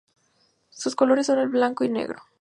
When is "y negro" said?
1.83-2.23